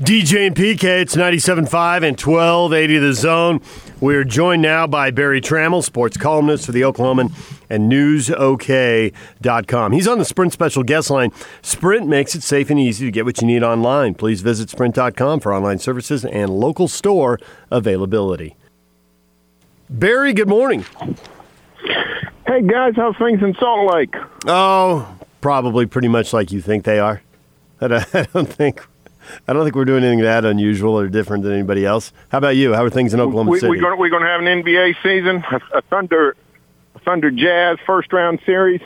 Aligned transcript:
DJ 0.00 0.46
and 0.46 0.56
PK, 0.56 1.02
it's 1.02 1.14
97.5 1.14 1.96
and 1.96 2.18
1280 2.18 2.98
The 3.00 3.12
Zone. 3.12 3.60
We're 4.00 4.24
joined 4.24 4.62
now 4.62 4.86
by 4.86 5.10
Berry 5.10 5.42
Tramel, 5.42 5.84
sports 5.84 6.16
columnist 6.16 6.64
for 6.64 6.72
the 6.72 6.80
Oklahoman 6.80 7.30
and 7.68 7.92
NewsOK.com. 7.92 9.92
He's 9.92 10.08
on 10.08 10.18
the 10.18 10.24
Sprint 10.24 10.54
special 10.54 10.84
guest 10.84 11.10
line. 11.10 11.32
Sprint 11.60 12.08
makes 12.08 12.34
it 12.34 12.42
safe 12.42 12.70
and 12.70 12.80
easy 12.80 13.04
to 13.04 13.10
get 13.10 13.26
what 13.26 13.42
you 13.42 13.46
need 13.46 13.62
online. 13.62 14.14
Please 14.14 14.40
visit 14.40 14.70
Sprint.com 14.70 15.40
for 15.40 15.52
online 15.52 15.78
services 15.78 16.24
and 16.24 16.48
local 16.48 16.88
store 16.88 17.38
availability. 17.70 18.56
Barry, 19.90 20.32
good 20.32 20.48
morning. 20.48 20.86
Hey, 22.46 22.62
guys, 22.62 22.94
how's 22.96 23.18
things 23.18 23.42
in 23.42 23.54
Salt 23.56 23.92
Lake? 23.92 24.14
Oh, 24.46 25.14
probably 25.42 25.84
pretty 25.84 26.08
much 26.08 26.32
like 26.32 26.52
you 26.52 26.62
think 26.62 26.86
they 26.86 26.98
are. 26.98 27.20
I 27.82 28.26
don't 28.32 28.48
think 28.48 28.80
I 29.46 29.52
don't 29.52 29.64
think 29.64 29.74
we're 29.74 29.84
doing 29.84 30.04
anything 30.04 30.20
that 30.24 30.44
unusual 30.44 30.98
or 30.98 31.08
different 31.08 31.44
than 31.44 31.52
anybody 31.52 31.84
else. 31.84 32.12
How 32.30 32.38
about 32.38 32.56
you? 32.56 32.74
How 32.74 32.84
are 32.84 32.90
things 32.90 33.14
in 33.14 33.20
Oklahoma 33.20 33.50
we, 33.50 33.60
City? 33.60 33.80
We're 33.80 34.08
going, 34.08 34.22
to 34.22 34.28
have 34.28 34.40
an 34.40 34.46
NBA 34.46 34.96
season, 35.02 35.44
a, 35.50 35.78
a 35.78 35.82
Thunder, 35.82 36.36
a 36.94 36.98
Thunder 37.00 37.30
Jazz 37.30 37.78
first 37.86 38.12
round 38.12 38.40
series. 38.44 38.80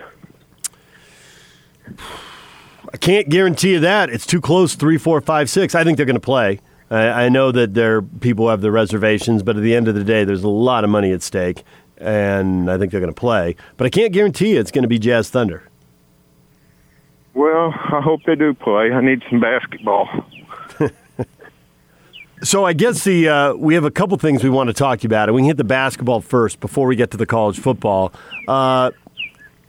I 2.92 2.96
can't 2.96 3.28
guarantee 3.28 3.72
you 3.72 3.80
that. 3.80 4.10
It's 4.10 4.26
too 4.26 4.40
close. 4.40 4.74
Three, 4.74 4.98
four, 4.98 5.20
five, 5.20 5.50
six. 5.50 5.74
I 5.74 5.84
think 5.84 5.96
they're 5.96 6.06
going 6.06 6.14
to 6.14 6.20
play. 6.20 6.60
I, 6.90 7.24
I 7.24 7.28
know 7.28 7.50
that 7.52 7.74
there 7.74 8.02
people 8.02 8.48
have 8.48 8.60
their 8.60 8.70
reservations, 8.70 9.42
but 9.42 9.56
at 9.56 9.62
the 9.62 9.74
end 9.74 9.88
of 9.88 9.94
the 9.94 10.04
day, 10.04 10.24
there's 10.24 10.44
a 10.44 10.48
lot 10.48 10.84
of 10.84 10.90
money 10.90 11.12
at 11.12 11.22
stake, 11.22 11.64
and 11.98 12.70
I 12.70 12.78
think 12.78 12.92
they're 12.92 13.00
going 13.00 13.12
to 13.12 13.20
play. 13.20 13.56
But 13.76 13.86
I 13.86 13.90
can't 13.90 14.12
guarantee 14.12 14.54
you 14.54 14.60
it's 14.60 14.70
going 14.70 14.82
to 14.82 14.88
be 14.88 14.98
Jazz 14.98 15.30
Thunder. 15.30 15.68
Well, 17.34 17.74
I 17.74 18.00
hope 18.00 18.22
they 18.24 18.36
do 18.36 18.54
play. 18.54 18.92
I 18.92 19.00
need 19.00 19.22
some 19.28 19.40
basketball. 19.40 20.08
So 22.44 22.64
I 22.64 22.72
guess 22.72 23.04
the 23.04 23.28
uh, 23.28 23.54
we 23.54 23.74
have 23.74 23.84
a 23.84 23.90
couple 23.90 24.16
things 24.18 24.44
we 24.44 24.50
want 24.50 24.68
to 24.68 24.74
talk 24.74 25.00
to 25.00 25.04
you 25.04 25.08
about, 25.08 25.28
and 25.28 25.34
we 25.34 25.42
can 25.42 25.46
hit 25.46 25.56
the 25.56 25.64
basketball 25.64 26.20
first 26.20 26.60
before 26.60 26.86
we 26.86 26.96
get 26.96 27.10
to 27.12 27.16
the 27.16 27.26
college 27.26 27.58
football. 27.58 28.12
Uh, 28.46 28.90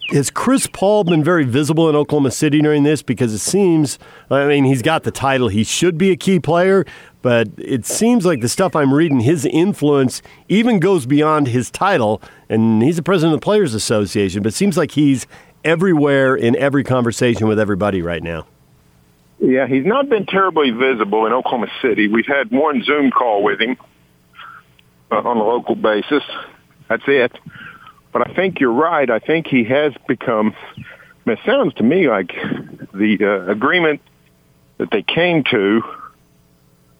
has 0.09 0.29
Chris 0.29 0.67
Paul 0.67 1.03
been 1.03 1.23
very 1.23 1.45
visible 1.45 1.89
in 1.89 1.95
Oklahoma 1.95 2.29
City 2.29 2.61
during 2.61 2.83
this? 2.83 3.01
Because 3.01 3.33
it 3.33 3.39
seems, 3.39 3.97
I 4.29 4.45
mean, 4.45 4.63
he's 4.63 4.83
got 4.83 5.03
the 5.03 5.11
title. 5.11 5.47
He 5.47 5.63
should 5.63 5.97
be 5.97 6.11
a 6.11 6.15
key 6.15 6.39
player, 6.39 6.85
but 7.23 7.47
it 7.57 7.85
seems 7.87 8.23
like 8.23 8.41
the 8.41 8.49
stuff 8.49 8.75
I'm 8.75 8.93
reading, 8.93 9.21
his 9.21 9.45
influence 9.45 10.21
even 10.47 10.79
goes 10.79 11.07
beyond 11.07 11.47
his 11.47 11.71
title. 11.71 12.21
And 12.49 12.83
he's 12.83 12.97
the 12.97 13.03
president 13.03 13.33
of 13.33 13.41
the 13.41 13.45
Players 13.45 13.73
Association, 13.73 14.43
but 14.43 14.49
it 14.49 14.55
seems 14.55 14.77
like 14.77 14.91
he's 14.91 15.25
everywhere 15.63 16.35
in 16.35 16.55
every 16.57 16.83
conversation 16.83 17.47
with 17.47 17.59
everybody 17.59 18.03
right 18.03 18.21
now. 18.21 18.45
Yeah, 19.39 19.67
he's 19.67 19.85
not 19.85 20.09
been 20.09 20.25
terribly 20.25 20.71
visible 20.71 21.25
in 21.25 21.33
Oklahoma 21.33 21.67
City. 21.81 22.07
We've 22.07 22.27
had 22.27 22.51
one 22.51 22.83
Zoom 22.83 23.11
call 23.11 23.43
with 23.43 23.59
him 23.59 23.77
uh, 25.11 25.15
on 25.15 25.37
a 25.37 25.43
local 25.43 25.75
basis. 25.75 26.23
That's 26.89 27.03
it. 27.07 27.37
But 28.13 28.29
I 28.29 28.33
think 28.33 28.59
you're 28.59 28.71
right. 28.71 29.09
I 29.09 29.19
think 29.19 29.47
he 29.47 29.65
has 29.65 29.93
become. 30.07 30.55
It 31.25 31.39
sounds 31.45 31.73
to 31.75 31.83
me 31.83 32.07
like 32.07 32.29
the 32.93 33.17
uh, 33.21 33.51
agreement 33.51 34.01
that 34.77 34.89
they 34.91 35.01
came 35.01 35.43
to 35.51 35.81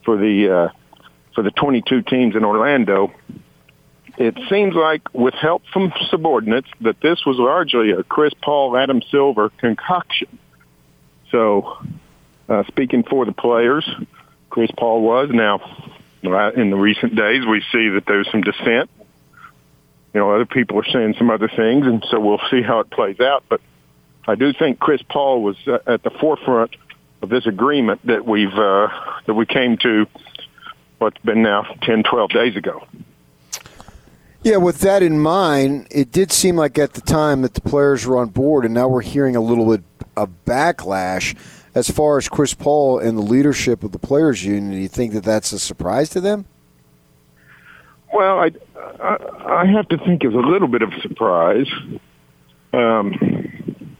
for 0.04 0.18
the 0.18 0.70
uh, 0.70 1.06
for 1.34 1.42
the 1.42 1.52
22 1.52 2.02
teams 2.02 2.36
in 2.36 2.44
Orlando 2.44 3.14
it 4.18 4.38
seems 4.50 4.76
like 4.76 5.02
with 5.14 5.34
help 5.34 5.64
from 5.74 5.92
subordinates 6.10 6.70
that 6.82 7.02
this 7.02 7.26
was 7.26 7.38
largely 7.38 7.92
a 7.92 8.04
Chris 8.04 8.34
Paul, 8.42 8.78
Adam 8.78 9.02
Silver 9.12 9.50
concoction. 9.58 10.40
So, 11.32 11.78
uh, 12.50 12.64
speaking 12.68 13.04
for 13.04 13.26
the 13.26 13.32
players, 13.32 13.88
Chris 14.50 14.72
Paul 14.78 15.02
was. 15.02 15.30
Now, 15.32 15.60
in 16.24 16.70
the 16.70 16.78
recent 16.78 17.16
days, 17.16 17.46
we 17.46 17.62
see 17.72 17.90
that 17.90 18.04
there's 18.08 18.30
some 18.32 18.42
dissent. 18.42 18.90
You 20.14 20.22
know, 20.22 20.32
other 20.32 20.46
people 20.46 20.80
are 20.80 20.86
saying 20.86 21.16
some 21.18 21.30
other 21.30 21.50
things, 21.50 21.86
and 21.86 22.06
so 22.10 22.20
we'll 22.20 22.42
see 22.50 22.62
how 22.62 22.80
it 22.80 22.90
plays 22.90 23.20
out. 23.20 23.44
But 23.50 23.62
I 24.28 24.36
do 24.36 24.54
think 24.54 24.80
Chris 24.80 25.02
Paul 25.08 25.44
was 25.44 25.58
uh, 25.68 25.80
at 25.86 26.04
the 26.04 26.10
forefront 26.10 26.76
of 27.22 27.30
this 27.30 27.46
agreement 27.46 28.06
that 28.06 28.26
we've 28.26 28.54
uh, 28.54 28.88
that 29.26 29.34
we 29.34 29.46
came 29.46 29.78
to 29.80 30.08
what's 31.00 31.18
been 31.20 31.42
now 31.42 31.64
10, 31.82 32.04
12 32.04 32.30
days 32.30 32.56
ago. 32.56 32.88
Yeah, 34.44 34.58
with 34.58 34.80
that 34.82 35.02
in 35.02 35.20
mind, 35.20 35.88
it 35.90 36.12
did 36.12 36.32
seem 36.32 36.56
like 36.56 36.78
at 36.78 36.94
the 36.94 37.02
time 37.02 37.42
that 37.42 37.56
the 37.56 37.62
players 37.62 38.06
were 38.06 38.18
on 38.18 38.30
board, 38.30 38.64
and 38.64 38.74
now 38.74 38.88
we're 38.88 39.02
hearing 39.02 39.36
a 39.36 39.42
little 39.42 39.70
bit 39.76 39.84
of 40.16 40.30
backlash 40.46 41.36
as 41.76 41.90
far 41.90 42.18
as 42.18 42.30
Chris 42.30 42.54
Paul 42.54 43.00
and 43.00 43.18
the 43.18 43.22
leadership 43.22 43.84
of 43.84 43.92
the 43.92 44.00
players' 44.00 44.44
union. 44.44 44.72
Do 44.72 44.78
you 44.78 44.88
think 44.88 45.14
that 45.14 45.24
that's 45.24 45.52
a 45.52 45.60
surprise 45.60 46.10
to 46.10 46.22
them? 46.22 46.46
Well, 48.14 48.40
I, 48.40 48.52
I, 49.02 49.64
I 49.64 49.66
have 49.66 49.90
to 49.90 49.98
think 49.98 50.24
it's 50.24 50.34
a 50.34 50.38
little 50.38 50.70
bit 50.70 50.82
of 50.82 50.94
a 50.94 51.02
surprise. 51.02 51.68
Um, 52.72 53.98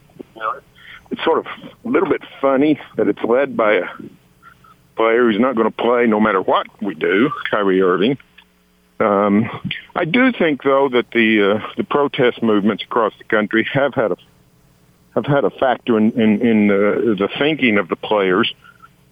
it's 1.10 1.22
sort 1.22 1.38
of 1.38 1.46
a 1.84 1.88
little 1.88 2.08
bit 2.08 2.22
funny 2.40 2.80
that 2.96 3.08
it's 3.08 3.22
led 3.22 3.56
by 3.56 3.74
a 3.74 3.84
player 4.96 5.30
who's 5.30 5.38
not 5.38 5.54
going 5.54 5.70
to 5.70 5.76
play 5.76 6.06
no 6.06 6.18
matter 6.18 6.40
what 6.40 6.66
we 6.82 6.94
do, 6.94 7.30
Kyrie 7.50 7.82
Irving. 7.82 8.18
Um, 8.98 9.50
I 9.94 10.06
do 10.06 10.32
think, 10.32 10.62
though, 10.62 10.88
that 10.88 11.10
the 11.10 11.56
uh, 11.56 11.72
the 11.76 11.84
protest 11.84 12.42
movements 12.42 12.82
across 12.82 13.12
the 13.18 13.24
country 13.24 13.68
have 13.72 13.92
had 13.92 14.12
a 14.12 14.16
have 15.16 15.26
had 15.26 15.44
a 15.44 15.50
factor 15.50 15.98
in 15.98 16.12
in, 16.12 16.46
in 16.46 16.70
uh, 16.70 16.74
the 16.74 17.28
thinking 17.38 17.78
of 17.78 17.88
the 17.88 17.96
players. 17.96 18.52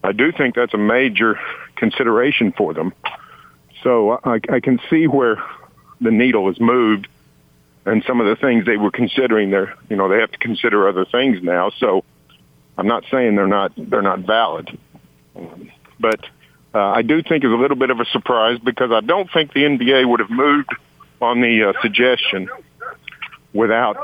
I 0.04 0.12
do 0.12 0.30
think 0.30 0.54
that's 0.54 0.74
a 0.74 0.78
major 0.78 1.40
consideration 1.76 2.52
for 2.52 2.74
them. 2.74 2.92
So 3.82 4.20
I, 4.22 4.38
I 4.50 4.60
can 4.60 4.78
see 4.90 5.06
where 5.06 5.42
the 6.00 6.10
needle 6.10 6.46
has 6.48 6.60
moved, 6.60 7.08
and 7.86 8.04
some 8.06 8.20
of 8.20 8.26
the 8.26 8.36
things 8.36 8.66
they 8.66 8.76
were 8.76 8.90
considering, 8.90 9.50
they're 9.50 9.74
you 9.88 9.96
know 9.96 10.08
they 10.08 10.20
have 10.20 10.30
to 10.32 10.38
consider 10.38 10.88
other 10.88 11.06
things 11.06 11.42
now. 11.42 11.70
So 11.70 12.04
I'm 12.76 12.86
not 12.86 13.04
saying 13.10 13.34
they're 13.34 13.46
not 13.46 13.72
they're 13.76 14.02
not 14.02 14.20
valid, 14.20 14.78
but 15.98 16.20
uh, 16.74 16.78
I 16.78 17.02
do 17.02 17.22
think 17.22 17.44
is 17.44 17.50
a 17.50 17.56
little 17.56 17.76
bit 17.76 17.90
of 17.90 17.98
a 17.98 18.04
surprise 18.06 18.58
because 18.58 18.90
I 18.92 19.00
don't 19.00 19.30
think 19.32 19.54
the 19.54 19.60
NBA 19.60 20.08
would 20.08 20.20
have 20.20 20.30
moved 20.30 20.70
on 21.22 21.40
the 21.40 21.70
uh, 21.70 21.80
suggestion 21.80 22.50
without 23.54 23.96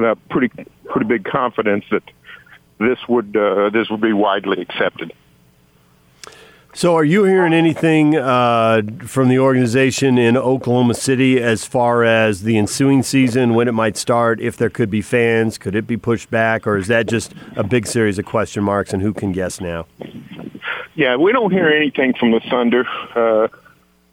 without 0.00 0.18
pretty 0.28 0.48
pretty 0.86 1.06
big 1.06 1.24
confidence 1.24 1.84
that 1.90 2.02
this 2.78 2.98
would 3.08 3.36
uh, 3.36 3.70
this 3.70 3.90
would 3.90 4.00
be 4.00 4.12
widely 4.12 4.60
accepted. 4.60 5.12
So, 6.74 6.94
are 6.94 7.04
you 7.04 7.24
hearing 7.24 7.54
anything 7.54 8.14
uh, 8.14 8.82
from 9.00 9.28
the 9.28 9.38
organization 9.38 10.16
in 10.16 10.36
Oklahoma 10.36 10.94
City 10.94 11.40
as 11.40 11.64
far 11.64 12.04
as 12.04 12.42
the 12.42 12.56
ensuing 12.56 13.02
season, 13.02 13.54
when 13.54 13.66
it 13.66 13.72
might 13.72 13.96
start, 13.96 14.38
if 14.40 14.56
there 14.56 14.70
could 14.70 14.90
be 14.90 15.02
fans, 15.02 15.58
could 15.58 15.74
it 15.74 15.86
be 15.86 15.96
pushed 15.96 16.30
back, 16.30 16.66
or 16.66 16.76
is 16.76 16.86
that 16.86 17.06
just 17.06 17.34
a 17.56 17.64
big 17.64 17.86
series 17.86 18.18
of 18.18 18.26
question 18.26 18.62
marks 18.62 18.92
and 18.92 19.02
who 19.02 19.12
can 19.12 19.32
guess 19.32 19.60
now? 19.60 19.86
Yeah, 20.94 21.16
we 21.16 21.32
don't 21.32 21.50
hear 21.50 21.68
anything 21.68 22.14
from 22.14 22.32
the 22.32 22.40
Thunder. 22.48 22.86
Uh, 23.12 23.48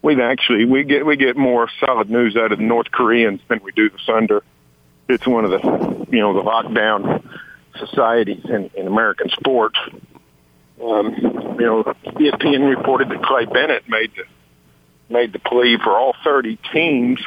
we've 0.02 0.20
actually 0.20 0.66
we 0.66 0.84
get 0.84 1.06
we 1.06 1.18
get 1.18 1.36
more 1.36 1.70
solid 1.80 2.10
news 2.10 2.36
out 2.36 2.52
of 2.52 2.58
the 2.58 2.64
North 2.64 2.90
Koreans 2.92 3.42
than 3.48 3.60
we 3.64 3.74
do 3.74 3.90
the 3.90 4.00
Thunder. 4.08 4.44
It's 5.08 5.26
one 5.28 5.46
of 5.46 5.52
the 5.52 6.08
you 6.10 6.20
know 6.20 6.34
the 6.34 6.42
lockdown 6.42 7.24
societies 7.78 8.44
in, 8.46 8.72
in 8.76 8.88
American 8.88 9.30
sports. 9.30 9.78
Um, 10.82 11.16
you 11.60 11.66
know, 11.66 11.84
ESPN 12.06 12.76
reported 12.76 13.10
that 13.10 13.24
Clay 13.24 13.46
Bennett 13.46 13.88
made 13.88 14.12
the 14.16 14.24
made 15.14 15.32
the 15.34 15.40
plea 15.40 15.78
for 15.82 15.92
all 15.92 16.16
30 16.24 16.58
teams, 16.74 17.20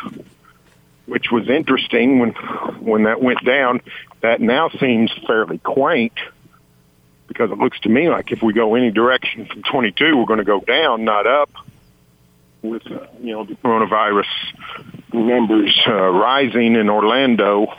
which 1.07 1.31
was 1.31 1.49
interesting 1.49 2.19
when 2.19 2.31
when 2.81 3.05
that 3.05 3.23
went 3.23 3.45
down. 3.45 3.81
That 4.21 4.41
now 4.41 4.69
seems 4.69 5.13
fairly 5.27 5.59
quaint 5.59 6.19
because 7.29 7.51
it 7.51 7.59
looks 7.59 7.79
to 7.81 7.89
me 7.89 8.09
like 8.09 8.33
if 8.33 8.43
we 8.43 8.53
go 8.53 8.75
any 8.75 8.91
direction 8.91 9.47
from 9.47 9.63
22, 9.63 10.17
we're 10.17 10.25
going 10.25 10.39
to 10.39 10.45
go 10.45 10.61
down, 10.61 11.05
not 11.05 11.27
up. 11.27 11.51
With 12.61 12.83
you 12.87 13.33
know 13.33 13.45
the 13.45 13.55
coronavirus 13.55 14.27
numbers 15.13 15.79
uh, 15.87 15.93
rising 15.93 16.77
in 16.77 16.89
Orlando, 16.89 17.75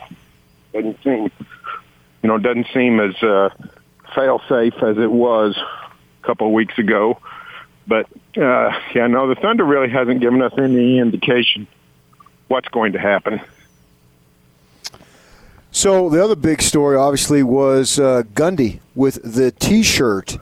doesn't 0.74 1.04
seem 1.04 1.31
you 2.22 2.30
know 2.30 2.38
doesn't 2.38 2.68
seem 2.74 3.00
as 3.00 3.16
uh, 3.24 3.50
fail 4.16 4.42
safe 4.50 4.76
as 4.81 4.98
it 4.98 5.12
was 5.12 5.58
a 5.58 6.26
couple 6.26 6.48
of 6.48 6.54
weeks 6.54 6.78
ago. 6.78 7.20
But 7.88 8.06
uh, 8.38 8.72
yeah, 8.94 9.08
no, 9.08 9.28
the 9.28 9.36
Thunder 9.36 9.64
really 9.64 9.90
hasn't 9.90 10.22
given 10.22 10.42
us 10.42 10.54
any 10.58 11.00
indication 11.00 11.68
what's 12.48 12.68
going 12.70 12.94
to 12.94 13.00
happen. 13.00 13.42
So 15.72 16.10
the 16.10 16.24
other 16.24 16.36
big 16.36 16.62
story, 16.62 16.98
obviously, 16.98 17.44
was 17.44 18.00
uh, 18.00 18.24
Gundy 18.34 18.80
with 18.96 19.22
the 19.24 19.52
T-shirt. 19.52 20.38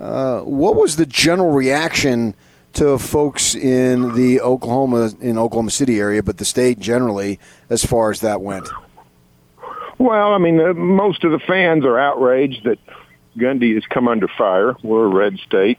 Uh, 0.00 0.40
what 0.40 0.74
was 0.74 0.96
the 0.96 1.04
general 1.04 1.52
reaction 1.52 2.34
to 2.74 2.98
folks 2.98 3.54
in 3.54 4.14
the 4.14 4.40
Oklahoma 4.40 5.10
in 5.20 5.38
Oklahoma 5.38 5.70
City 5.70 5.98
area, 5.98 6.22
but 6.22 6.38
the 6.38 6.44
state 6.44 6.78
generally, 6.78 7.38
as 7.68 7.84
far 7.84 8.10
as 8.10 8.20
that 8.20 8.40
went? 8.40 8.68
Well, 9.98 10.32
I 10.32 10.38
mean, 10.38 10.60
uh, 10.60 10.72
most 10.72 11.24
of 11.24 11.32
the 11.32 11.38
fans 11.38 11.84
are 11.84 11.98
outraged 11.98 12.64
that 12.64 12.78
Gundy 13.36 13.74
has 13.74 13.84
come 13.86 14.08
under 14.08 14.28
fire. 14.28 14.74
We're 14.82 15.04
a 15.04 15.08
red 15.08 15.38
state. 15.40 15.78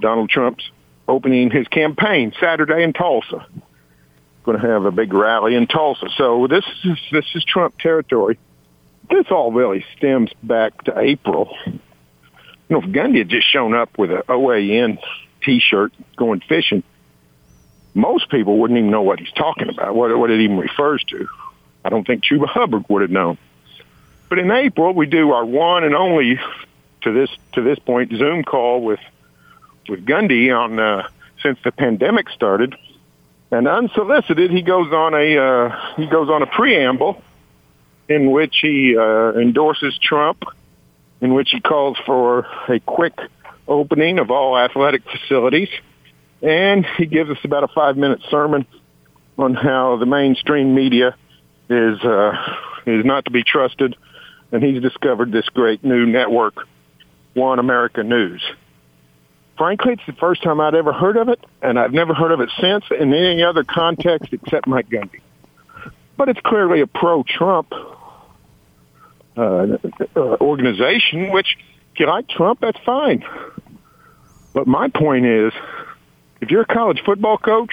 Donald 0.00 0.30
Trump's 0.30 0.68
opening 1.06 1.50
his 1.50 1.68
campaign 1.68 2.32
Saturday 2.40 2.82
in 2.82 2.92
Tulsa. 2.92 3.46
Going 4.44 4.60
to 4.60 4.66
have 4.66 4.84
a 4.84 4.90
big 4.90 5.12
rally 5.12 5.54
in 5.54 5.66
Tulsa. 5.66 6.08
So 6.16 6.46
this 6.48 6.64
is 6.84 6.98
this 7.12 7.24
is 7.34 7.44
Trump 7.44 7.78
territory. 7.78 8.38
This 9.08 9.26
all 9.30 9.52
really 9.52 9.84
stems 9.96 10.30
back 10.42 10.82
to 10.84 10.98
April. 10.98 11.56
You 11.66 11.80
know, 12.68 12.78
if 12.78 12.86
Gundy 12.86 13.18
had 13.18 13.28
just 13.28 13.50
shown 13.50 13.74
up 13.74 13.96
with 13.98 14.10
an 14.10 14.22
OAN 14.28 14.98
T-shirt 15.44 15.92
going 16.16 16.40
fishing, 16.40 16.82
most 17.94 18.28
people 18.30 18.58
wouldn't 18.58 18.78
even 18.78 18.90
know 18.90 19.02
what 19.02 19.20
he's 19.20 19.32
talking 19.32 19.68
about, 19.68 19.94
what, 19.94 20.16
what 20.18 20.30
it 20.30 20.40
even 20.40 20.58
refers 20.58 21.02
to. 21.04 21.28
I 21.84 21.90
don't 21.90 22.06
think 22.06 22.24
Chuba 22.24 22.46
Hubbard 22.46 22.84
would 22.88 23.02
have 23.02 23.10
known. 23.10 23.38
But 24.28 24.38
in 24.38 24.50
April, 24.50 24.94
we 24.94 25.06
do 25.06 25.32
our 25.32 25.44
one 25.44 25.84
and 25.84 25.94
only 25.94 26.40
to 27.02 27.12
this 27.12 27.30
to 27.52 27.62
this 27.62 27.78
point 27.78 28.12
Zoom 28.16 28.42
call 28.42 28.82
with 28.82 29.00
with 29.88 30.04
Gundy 30.04 30.50
on 30.50 30.80
uh, 30.80 31.06
since 31.42 31.58
the 31.62 31.70
pandemic 31.70 32.30
started, 32.30 32.74
and 33.50 33.68
unsolicited, 33.68 34.50
he 34.50 34.62
goes 34.62 34.92
on 34.92 35.14
a 35.14 35.38
uh, 35.38 35.94
he 35.96 36.06
goes 36.06 36.30
on 36.30 36.42
a 36.42 36.46
preamble 36.46 37.22
in 38.08 38.30
which 38.30 38.56
he 38.60 38.96
uh, 38.96 39.32
endorses 39.32 39.96
Trump, 39.98 40.44
in 41.20 41.34
which 41.34 41.50
he 41.50 41.60
calls 41.60 41.96
for 42.04 42.46
a 42.68 42.80
quick 42.80 43.14
opening 43.66 44.18
of 44.18 44.30
all 44.30 44.56
athletic 44.58 45.02
facilities, 45.10 45.68
and 46.42 46.86
he 46.98 47.06
gives 47.06 47.30
us 47.30 47.38
about 47.44 47.64
a 47.64 47.68
five 47.68 47.96
minute 47.96 48.20
sermon 48.30 48.66
on 49.38 49.54
how 49.54 49.96
the 49.96 50.06
mainstream 50.06 50.74
media 50.74 51.16
is 51.68 52.00
uh, 52.02 52.32
is 52.86 53.04
not 53.04 53.24
to 53.24 53.30
be 53.30 53.42
trusted, 53.42 53.96
and 54.52 54.62
he's 54.62 54.80
discovered 54.82 55.32
this 55.32 55.48
great 55.48 55.82
new 55.82 56.06
network, 56.06 56.66
One 57.34 57.58
America 57.58 58.02
News. 58.02 58.42
Frankly, 59.56 59.92
it's 59.92 60.02
the 60.06 60.14
first 60.14 60.42
time 60.42 60.60
I'd 60.60 60.74
ever 60.74 60.92
heard 60.92 61.16
of 61.16 61.28
it, 61.28 61.38
and 61.62 61.78
I've 61.78 61.92
never 61.92 62.12
heard 62.12 62.32
of 62.32 62.40
it 62.40 62.50
since 62.60 62.84
in 62.90 63.14
any 63.14 63.42
other 63.42 63.62
context 63.62 64.32
except 64.32 64.66
Mike 64.66 64.88
Gundy. 64.88 65.20
But 66.16 66.28
it's 66.28 66.40
clearly 66.44 66.80
a 66.80 66.86
pro-Trump 66.86 67.72
uh, 69.36 69.66
organization, 70.16 71.30
which 71.30 71.56
if 71.94 72.00
you 72.00 72.06
like 72.06 72.28
Trump, 72.28 72.60
that's 72.60 72.78
fine. 72.84 73.24
But 74.52 74.66
my 74.66 74.88
point 74.88 75.26
is, 75.26 75.52
if 76.40 76.50
you're 76.50 76.62
a 76.62 76.66
college 76.66 77.00
football 77.06 77.38
coach 77.38 77.70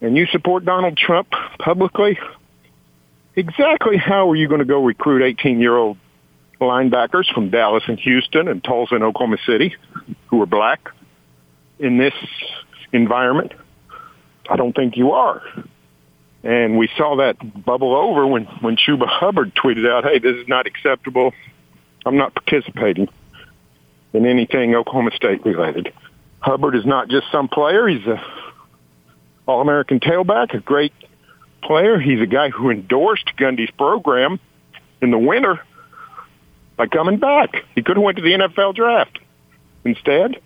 and 0.00 0.16
you 0.16 0.24
support 0.32 0.64
Donald 0.64 0.96
Trump 0.96 1.28
publicly, 1.58 2.18
exactly 3.36 3.98
how 3.98 4.30
are 4.30 4.36
you 4.36 4.48
going 4.48 4.60
to 4.60 4.64
go 4.64 4.82
recruit 4.82 5.36
18-year-old 5.36 5.98
linebackers 6.58 7.30
from 7.34 7.50
Dallas 7.50 7.84
and 7.86 7.98
Houston 8.00 8.48
and 8.48 8.64
Tulsa 8.64 8.94
and 8.94 9.04
Oklahoma 9.04 9.36
City 9.46 9.76
who 10.28 10.40
are 10.40 10.46
black 10.46 10.88
in 11.78 11.98
this 11.98 12.14
environment? 12.92 13.52
I 14.48 14.56
don't 14.56 14.74
think 14.74 14.96
you 14.96 15.12
are. 15.12 15.42
And 16.42 16.78
we 16.78 16.88
saw 16.96 17.16
that 17.16 17.36
bubble 17.62 17.94
over 17.94 18.26
when, 18.26 18.46
when 18.62 18.76
Chuba 18.76 19.06
Hubbard 19.06 19.54
tweeted 19.54 19.86
out, 19.86 20.04
hey, 20.04 20.18
this 20.18 20.36
is 20.36 20.48
not 20.48 20.66
acceptable. 20.66 21.34
I'm 22.04 22.16
not 22.16 22.34
participating 22.34 23.08
in 24.12 24.26
anything 24.26 24.74
Oklahoma 24.74 25.10
State 25.14 25.44
related. 25.44 25.92
Hubbard 26.40 26.74
is 26.74 26.86
not 26.86 27.08
just 27.08 27.26
some 27.30 27.48
player. 27.48 27.86
He's 27.86 28.06
a 28.06 28.22
All-American 29.46 30.00
tailback, 30.00 30.54
a 30.54 30.60
great 30.60 30.92
player. 31.62 31.98
He's 31.98 32.20
a 32.20 32.26
guy 32.26 32.50
who 32.50 32.70
endorsed 32.70 33.32
Gundy's 33.36 33.70
program 33.72 34.40
in 35.02 35.10
the 35.10 35.18
winter 35.18 35.60
by 36.76 36.86
coming 36.86 37.18
back. 37.18 37.64
He 37.74 37.82
could 37.82 37.96
have 37.96 38.02
went 38.02 38.16
to 38.16 38.22
the 38.22 38.32
NFL 38.32 38.74
draft. 38.74 39.18
Instead, 39.84 40.40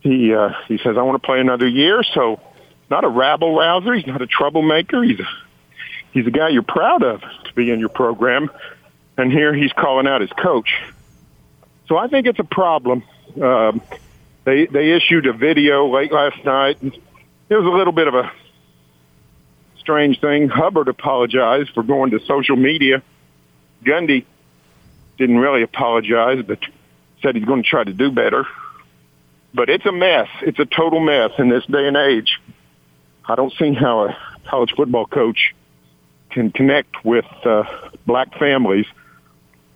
he 0.00 0.34
uh, 0.34 0.50
he 0.68 0.78
says, 0.78 0.96
"I 0.98 1.02
want 1.02 1.20
to 1.20 1.26
play 1.26 1.40
another 1.40 1.66
year." 1.66 2.02
So, 2.14 2.40
not 2.90 3.04
a 3.04 3.08
rabble 3.08 3.56
rouser. 3.56 3.94
He's 3.94 4.06
not 4.06 4.20
a 4.20 4.26
troublemaker. 4.26 5.02
He's 5.02 5.20
a 5.20 5.28
he's 6.12 6.26
a 6.26 6.30
guy 6.30 6.50
you're 6.50 6.62
proud 6.62 7.02
of 7.02 7.20
to 7.20 7.54
be 7.54 7.70
in 7.70 7.80
your 7.80 7.88
program. 7.88 8.50
And 9.16 9.30
here 9.30 9.54
he's 9.54 9.72
calling 9.72 10.06
out 10.06 10.20
his 10.20 10.30
coach. 10.30 10.70
So 11.88 11.96
I 11.96 12.08
think 12.08 12.26
it's 12.26 12.38
a 12.38 12.44
problem. 12.44 13.02
Um, 13.40 13.82
they 14.44 14.66
they 14.66 14.92
issued 14.92 15.26
a 15.26 15.32
video 15.32 15.86
late 15.92 16.12
last 16.12 16.44
night. 16.44 16.78
It 16.82 17.54
was 17.54 17.66
a 17.66 17.76
little 17.76 17.92
bit 17.92 18.08
of 18.08 18.14
a 18.14 18.32
strange 19.78 20.20
thing. 20.20 20.48
Hubbard 20.48 20.88
apologized 20.88 21.70
for 21.74 21.82
going 21.82 22.10
to 22.12 22.20
social 22.26 22.56
media. 22.56 23.02
Gundy 23.84 24.24
didn't 25.18 25.38
really 25.38 25.62
apologize, 25.62 26.42
but 26.46 26.58
said 27.22 27.36
he's 27.36 27.44
going 27.44 27.62
to 27.62 27.68
try 27.68 27.84
to 27.84 27.92
do 27.92 28.10
better. 28.10 28.46
But 29.52 29.68
it's 29.68 29.86
a 29.86 29.92
mess. 29.92 30.28
It's 30.42 30.58
a 30.58 30.64
total 30.64 31.00
mess 31.00 31.30
in 31.38 31.48
this 31.48 31.64
day 31.66 31.86
and 31.86 31.96
age. 31.96 32.40
I 33.26 33.36
don't 33.36 33.52
see 33.58 33.72
how 33.72 34.06
a 34.06 34.16
college 34.48 34.72
football 34.76 35.06
coach 35.06 35.54
can 36.30 36.50
connect 36.50 37.04
with 37.04 37.26
uh, 37.44 37.64
black 38.06 38.36
families 38.38 38.86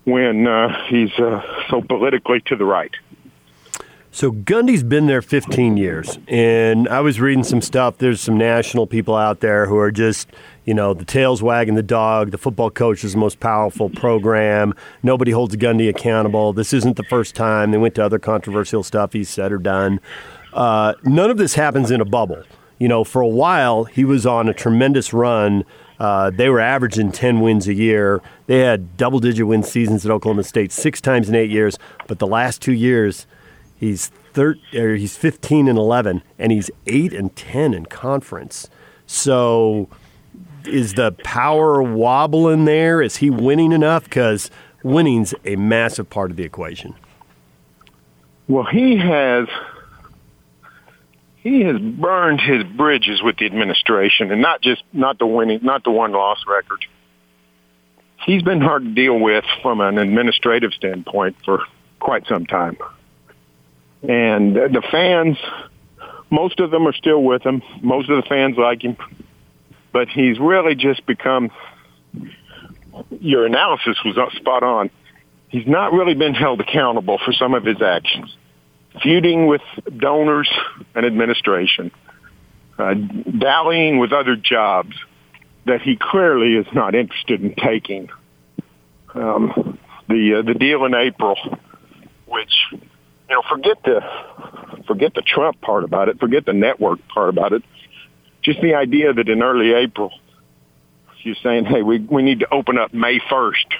when 0.08 0.46
uh, 0.46 0.87
he's 0.88 1.12
uh, 1.19 1.43
so 1.70 1.82
politically 1.82 2.40
to 2.46 2.56
the 2.56 2.64
right. 2.64 2.94
So 4.10 4.32
Gundy's 4.32 4.82
been 4.82 5.06
there 5.06 5.22
15 5.22 5.76
years, 5.76 6.19
and 6.26 6.88
I 6.88 7.00
was 7.00 7.20
reading 7.20 7.44
some 7.44 7.60
stuff. 7.60 7.99
There's 7.99 8.20
some 8.20 8.38
national 8.38 8.87
people 8.87 9.14
out 9.14 9.40
there 9.40 9.66
who 9.66 9.76
are 9.76 9.93
just, 9.93 10.28
you 10.64 10.75
know, 10.75 10.94
the 10.94 11.05
tail's 11.05 11.43
wagging 11.43 11.75
the 11.75 11.82
dog. 11.82 12.31
The 12.31 12.38
football 12.38 12.70
coach 12.70 13.05
is 13.05 13.12
the 13.12 13.19
most 13.19 13.38
powerful 13.38 13.90
program. 13.90 14.75
Nobody 15.02 15.31
holds 15.31 15.55
Gundy 15.56 15.88
accountable. 15.88 16.52
This 16.52 16.72
isn't 16.72 16.96
the 16.96 17.04
first 17.04 17.37
time. 17.37 17.70
They 17.70 17.78
went 17.78 17.94
to 17.96 18.04
other 18.04 18.19
controversial 18.19 18.82
stuff 18.82 19.12
he's 19.12 19.28
said 19.28 19.52
or 19.52 19.58
done. 19.58 20.00
Uh, 20.52 20.94
none 21.04 21.31
of 21.31 21.37
this 21.37 21.54
happens 21.54 21.90
in 21.90 22.00
a 22.00 22.06
bubble. 22.06 22.43
You 22.78 22.88
know, 22.88 23.04
for 23.04 23.20
a 23.20 23.28
while, 23.28 23.84
he 23.84 24.04
was 24.04 24.25
on 24.25 24.49
a 24.49 24.54
tremendous 24.54 25.12
run. 25.12 25.64
Uh, 25.99 26.31
they 26.31 26.49
were 26.49 26.61
averaging 26.61 27.11
10 27.11 27.41
wins 27.41 27.67
a 27.67 27.75
year. 27.75 28.23
They 28.47 28.61
had 28.61 28.97
double 28.97 29.19
digit 29.19 29.47
win 29.47 29.62
seasons 29.62 30.05
at 30.05 30.12
Oklahoma 30.12 30.45
State 30.45 30.71
six 30.71 31.00
times 31.00 31.29
in 31.29 31.35
eight 31.35 31.50
years, 31.50 31.79
but 32.06 32.19
the 32.19 32.27
last 32.27 32.62
two 32.62 32.73
years, 32.73 33.27
He's 33.79 34.09
thir- 34.33 34.56
he's 34.73 35.17
15 35.17 35.69
and 35.69 35.79
11, 35.79 36.23
and 36.39 36.50
he's 36.50 36.71
8 36.87 37.12
and 37.12 37.35
10 37.37 37.75
in 37.75 37.87
conference. 37.87 38.69
So 39.06 39.89
is 40.67 40.95
the 40.95 41.12
power 41.12 41.81
wobbling 41.81 42.65
there? 42.65 43.00
Is 43.00 43.19
he 43.19 43.31
winning 43.31 43.71
enough? 43.71 44.05
Because 44.05 44.50
winning's 44.83 45.33
a 45.45 45.55
massive 45.56 46.11
part 46.11 46.31
of 46.33 46.37
the 46.37 46.43
equation. 46.43 46.95
Well, 48.49 48.65
he 48.65 48.97
has 48.97 49.47
he 51.42 51.62
has 51.62 51.78
burned 51.78 52.40
his 52.40 52.64
bridges 52.64 53.23
with 53.23 53.37
the 53.38 53.47
administration, 53.47 54.30
and 54.30 54.42
not 54.42 54.61
just 54.61 54.83
not 54.92 55.18
the 55.18 55.26
winning, 55.26 55.61
not 55.62 55.85
the 55.85 55.90
one 55.90 56.12
loss 56.12 56.38
record. 56.47 56.85
He's 58.26 58.42
been 58.42 58.61
hard 58.61 58.85
to 58.85 58.90
deal 58.90 59.18
with 59.18 59.45
from 59.62 59.80
an 59.80 59.99
administrative 59.99 60.73
standpoint 60.73 61.37
for 61.45 61.64
quite 62.00 62.26
some 62.26 62.47
time. 62.47 62.76
And 64.02 64.54
the 64.54 64.83
fans, 64.90 65.38
most 66.30 66.61
of 66.61 66.71
them 66.71 66.87
are 66.87 66.92
still 66.92 67.23
with 67.23 67.45
him. 67.45 67.62
Most 67.80 68.11
of 68.11 68.23
the 68.23 68.28
fans 68.28 68.57
like 68.57 68.83
him. 68.83 68.97
But 69.92 70.09
he's 70.09 70.38
really 70.38 70.75
just 70.75 71.07
become, 71.07 71.50
your 73.21 73.47
analysis 73.47 73.97
was 74.04 74.16
spot 74.37 74.62
on. 74.62 74.90
He's 75.49 75.66
not 75.66 75.92
really 75.92 76.14
been 76.14 76.35
held 76.35 76.61
accountable 76.61 77.18
for 77.25 77.33
some 77.33 77.54
of 77.54 77.64
his 77.64 77.80
actions. 77.80 78.37
Feuding 79.02 79.47
with 79.47 79.62
donors 79.97 80.50
and 80.95 81.07
administration. 81.07 81.90
Uh, 82.78 82.95
dallying 82.95 83.99
with 83.99 84.12
other 84.12 84.37
jobs 84.37 84.95
that 85.67 85.83
he 85.83 85.97
clearly 86.00 86.55
is 86.55 86.67
not 86.73 86.95
interested 86.95 87.43
in 87.43 87.55
taking. 87.55 88.09
Um, 89.14 89.78
the 90.09 90.38
uh, 90.38 90.43
the 90.43 90.55
deal 90.55 90.85
in 90.85 90.95
April, 90.95 91.37
which 92.26 92.52
you 92.73 92.81
know, 93.28 93.43
forget 93.49 93.78
the 93.85 94.00
forget 94.87 95.14
the 95.14 95.23
Trump 95.23 95.61
part 95.61 95.85
about 95.85 96.09
it, 96.09 96.19
forget 96.19 96.47
the 96.47 96.52
network 96.52 97.07
part 97.09 97.28
about 97.28 97.52
it. 97.52 97.62
Just 98.43 98.61
the 98.61 98.75
idea 98.75 99.12
that 99.12 99.28
in 99.28 99.43
early 99.43 99.75
April, 99.75 100.12
she's 101.23 101.37
saying, 101.43 101.67
"Hey, 101.67 101.83
we 101.83 101.99
we 101.99 102.23
need 102.23 102.40
to 102.40 102.52
open 102.52 102.78
up 102.78 102.95
May 102.95 103.19
1st." 103.21 103.75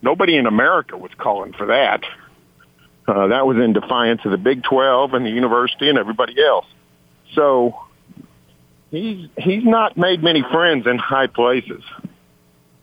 Nobody 0.00 0.36
in 0.36 0.46
America 0.46 0.96
was 0.96 1.10
calling 1.16 1.52
for 1.52 1.66
that. 1.66 2.02
Uh, 3.08 3.28
that 3.28 3.46
was 3.46 3.56
in 3.56 3.72
defiance 3.72 4.20
of 4.26 4.30
the 4.30 4.36
Big 4.36 4.62
12 4.62 5.14
and 5.14 5.24
the 5.24 5.30
university 5.30 5.88
and 5.88 5.96
everybody 5.96 6.34
else. 6.44 6.66
So 7.34 7.74
he's 8.90 9.28
he's 9.38 9.64
not 9.64 9.96
made 9.96 10.22
many 10.22 10.42
friends 10.52 10.86
in 10.86 10.98
high 10.98 11.26
places. 11.26 11.82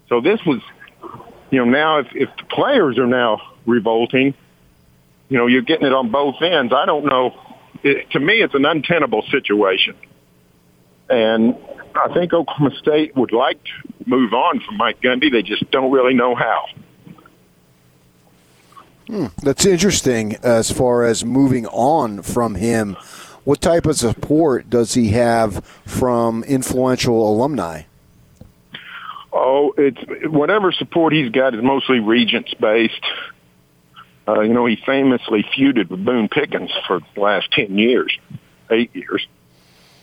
So 0.10 0.22
this 0.22 0.40
was, 0.46 0.62
you 1.52 1.60
know, 1.60 1.66
now 1.66 2.00
if, 2.00 2.08
if 2.16 2.30
the 2.38 2.44
players 2.46 2.98
are 2.98 3.06
now 3.06 3.40
revolting, 3.68 4.34
you 5.30 5.38
know, 5.38 5.46
you're 5.46 5.62
getting 5.62 5.86
it 5.86 5.94
on 5.94 6.10
both 6.10 6.42
ends. 6.42 6.74
I 6.76 6.88
don't 6.88 7.06
know. 7.06 7.40
It, 7.84 8.10
to 8.12 8.20
me, 8.20 8.42
it's 8.42 8.56
an 8.56 8.66
untenable 8.66 9.24
situation. 9.32 9.96
And 11.08 11.56
I 11.94 12.12
think 12.14 12.34
Oklahoma 12.34 12.76
State 12.80 13.16
would 13.16 13.32
like 13.32 13.64
to 13.64 14.10
move 14.10 14.34
on 14.34 14.60
from 14.62 14.78
Mike 14.78 15.02
Gundy. 15.02 15.32
They 15.32 15.44
just 15.44 15.70
don't 15.70 15.92
really 15.92 16.16
know 16.16 16.34
how. 16.34 16.66
Hmm, 19.08 19.28
that's 19.44 19.66
interesting 19.66 20.36
as 20.44 20.72
far 20.72 21.04
as 21.04 21.24
moving 21.24 21.68
on 21.68 22.22
from 22.22 22.56
him. 22.56 22.98
What 23.44 23.62
type 23.62 23.86
of 23.86 23.96
support 23.96 24.70
does 24.70 24.96
he 24.96 25.10
have 25.10 25.64
from 25.86 26.44
influential 26.44 27.30
alumni? 27.30 27.84
Oh, 29.32 29.74
it's 29.78 30.00
whatever 30.28 30.72
support 30.72 31.14
he's 31.14 31.30
got 31.30 31.54
is 31.54 31.62
mostly 31.62 32.00
Regents 32.00 32.54
based. 32.56 33.06
Uh, 34.28 34.40
you 34.40 34.54
know, 34.54 34.66
he 34.66 34.78
famously 34.84 35.44
feuded 35.56 35.90
with 35.90 36.04
Boone 36.04 36.30
Pickens 36.30 36.72
for 36.88 37.02
the 37.14 37.22
last 37.22 37.52
ten 37.52 37.78
years, 37.78 38.18
eight 38.72 38.96
years. 38.96 39.28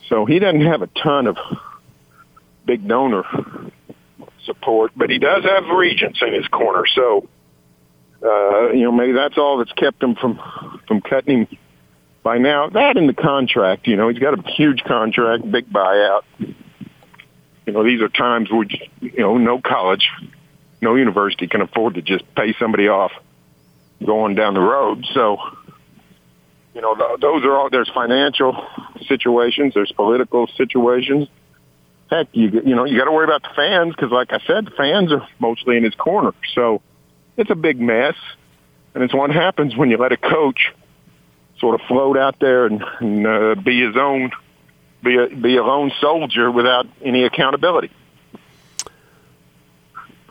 So 0.09 0.27
he 0.27 0.39
doesn't 0.39 0.61
have 0.61 0.83
a 0.83 0.87
ton 0.87 1.27
of 1.27 1.39
big 2.65 2.87
donor 2.87 3.25
support, 4.45 4.93
but 4.95 5.11
he 5.11 5.19
does 5.19 5.43
have 5.45 5.65
Regents 5.67 6.21
in 6.23 6.33
his 6.35 6.47
corner. 6.49 6.85
So, 6.95 7.29
uh, 8.25 8.71
you 8.73 8.85
know, 8.85 8.93
maybe 8.93 9.13
that's 9.13 9.37
all 9.37 9.59
that's 9.59 9.73
kept 9.73 10.03
him 10.03 10.15
from 10.15 10.39
from 10.87 11.01
cutting 11.01 11.47
him 11.47 11.59
by 12.23 12.39
now. 12.39 12.69
That 12.69 12.97
in 12.97 13.07
the 13.07 13.15
contract, 13.15 13.87
you 13.87 13.97
know, 13.97 14.09
he's 14.09 14.19
got 14.19 14.39
a 14.39 14.51
huge 14.53 14.83
contract, 14.85 15.51
big 15.51 15.69
buyout. 15.71 16.23
You 17.67 17.73
know, 17.73 17.85
these 17.85 18.01
are 18.01 18.09
times 18.09 18.51
where, 18.51 18.67
you 19.01 19.19
know, 19.19 19.39
no 19.39 19.61
college, 19.61 20.09
no 20.81 20.95
university 20.95 21.47
can 21.47 21.61
afford 21.61 21.95
to 21.95 22.03
just 22.03 22.25
pay 22.35 22.55
somebody 22.59 22.89
off 22.89 23.13
going 24.05 24.35
down 24.35 24.55
the 24.55 24.61
road. 24.61 25.07
So, 25.15 25.39
you 26.75 26.81
know, 26.81 26.97
those 27.21 27.45
are 27.45 27.57
all, 27.57 27.71
there's 27.71 27.91
financial 27.95 28.67
situations, 29.07 29.75
there's 29.75 29.93
political 29.93 30.49
situations. 30.57 31.29
Heck, 32.11 32.29
you, 32.33 32.51
you 32.51 32.75
know, 32.75 32.85
you 32.85 32.99
got 32.99 33.05
to 33.05 33.13
worry 33.13 33.25
about 33.25 33.43
the 33.43 33.55
fans 33.55 33.95
because, 33.95 34.11
like 34.11 34.33
I 34.33 34.41
said, 34.47 34.67
the 34.67 34.71
fans 34.73 35.13
are 35.13 35.27
mostly 35.39 35.77
in 35.77 35.85
his 35.85 35.95
corner. 35.95 36.33
So 36.55 36.83
it's 37.37 37.51
a 37.51 37.55
big 37.55 37.81
mess. 37.81 38.15
And 38.95 39.03
it's 39.03 39.15
what 39.15 39.31
happens 39.31 39.77
when 39.77 39.91
you 39.91 39.97
let 39.97 40.13
a 40.13 40.17
coach 40.17 40.73
sort 41.59 41.81
of 41.81 41.87
float 41.87 42.19
out 42.19 42.39
there 42.41 42.67
and, 42.67 42.85
and 43.01 43.27
uh, 43.27 43.55
be 43.55 43.81
his 43.81 43.97
own 43.97 44.33
be 45.03 45.17
a 45.17 45.29
be 45.29 45.57
a 45.57 45.65
lone 45.65 45.91
soldier 46.01 46.51
without 46.51 46.87
any 47.03 47.25
accountability. 47.25 47.91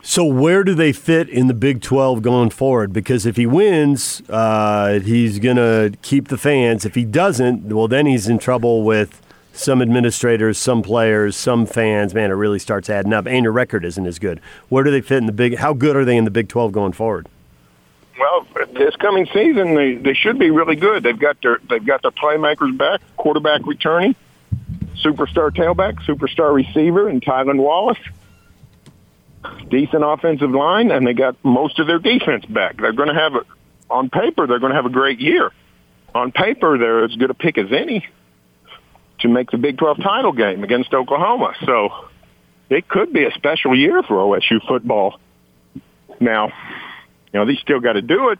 So 0.04 0.24
where 0.24 0.64
do 0.64 0.74
they 0.74 0.92
fit 0.92 1.28
in 1.28 1.46
the 1.46 1.54
Big 1.54 1.80
12 1.80 2.22
going 2.22 2.50
forward? 2.50 2.92
Because 2.92 3.24
if 3.24 3.36
he 3.36 3.46
wins, 3.46 4.20
uh, 4.28 4.98
he's 4.98 5.38
going 5.38 5.56
to 5.56 5.96
keep 6.02 6.26
the 6.26 6.36
fans. 6.36 6.84
If 6.84 6.96
he 6.96 7.04
doesn't, 7.04 7.72
well, 7.72 7.86
then 7.86 8.06
he's 8.06 8.28
in 8.28 8.38
trouble 8.38 8.82
with 8.82 9.22
some 9.52 9.82
administrators, 9.82 10.58
some 10.58 10.82
players, 10.82 11.36
some 11.36 11.66
fans. 11.66 12.14
Man, 12.14 12.30
it 12.30 12.34
really 12.34 12.58
starts 12.58 12.90
adding 12.90 13.12
up. 13.12 13.26
And 13.26 13.44
your 13.44 13.52
record 13.52 13.84
isn't 13.84 14.06
as 14.06 14.18
good. 14.18 14.40
Where 14.68 14.84
do 14.84 14.90
they 14.90 15.00
fit 15.00 15.18
in 15.18 15.26
the 15.26 15.32
Big? 15.32 15.56
How 15.56 15.72
good 15.72 15.96
are 15.96 16.04
they 16.04 16.16
in 16.16 16.24
the 16.24 16.30
Big 16.30 16.48
12 16.48 16.72
going 16.72 16.92
forward? 16.92 17.28
Well, 18.18 18.46
this 18.74 18.94
coming 18.96 19.26
season, 19.32 19.74
they 19.74 19.94
they 19.94 20.14
should 20.14 20.38
be 20.38 20.50
really 20.50 20.76
good. 20.76 21.02
They've 21.02 21.18
got 21.18 21.40
their 21.42 21.58
they've 21.68 21.84
got 21.84 22.02
their 22.02 22.10
playmakers 22.10 22.76
back, 22.76 23.00
quarterback 23.16 23.66
returning 23.66 24.14
superstar 25.02 25.50
tailback, 25.50 26.00
superstar 26.06 26.54
receiver, 26.54 27.08
and 27.08 27.20
Tylan 27.22 27.58
Wallace. 27.58 27.98
Decent 29.68 30.04
offensive 30.04 30.50
line, 30.50 30.90
and 30.90 31.06
they 31.06 31.14
got 31.14 31.36
most 31.44 31.78
of 31.80 31.86
their 31.86 31.98
defense 31.98 32.44
back. 32.44 32.76
They're 32.76 32.92
going 32.92 33.08
to 33.08 33.14
have, 33.14 33.34
a, 33.34 33.44
on 33.90 34.08
paper, 34.08 34.46
they're 34.46 34.60
going 34.60 34.70
to 34.70 34.76
have 34.76 34.86
a 34.86 34.90
great 34.90 35.18
year. 35.18 35.50
On 36.14 36.30
paper, 36.30 36.78
they're 36.78 37.04
as 37.04 37.16
good 37.16 37.30
a 37.30 37.34
pick 37.34 37.58
as 37.58 37.72
any 37.72 38.06
to 39.22 39.28
make 39.28 39.50
the 39.50 39.58
Big 39.58 39.78
12 39.78 39.98
title 40.02 40.32
game 40.32 40.62
against 40.62 40.92
Oklahoma. 40.92 41.54
So 41.64 41.88
it 42.70 42.88
could 42.88 43.12
be 43.12 43.24
a 43.24 43.30
special 43.32 43.76
year 43.76 44.02
for 44.02 44.16
OSU 44.16 44.66
football. 44.66 45.18
Now, 46.20 46.46
you 46.46 47.40
know, 47.40 47.46
they 47.46 47.56
still 47.56 47.80
got 47.80 47.94
to 47.94 48.02
do 48.02 48.30
it, 48.30 48.38